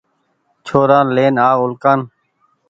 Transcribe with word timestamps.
ڇورآن 0.65 1.05
لين 1.15 1.35
آو 1.49 1.59
اُلڪآن 1.65 1.99